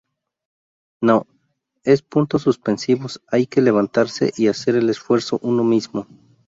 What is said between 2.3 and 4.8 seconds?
suspensivos… hay que levantarse y hacer